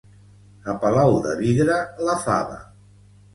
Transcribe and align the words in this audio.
A 0.71 0.73
Palau 0.85 1.13
de 1.25 1.33
Vidre, 1.41 1.77
la 2.09 2.17
fava. 2.25 2.59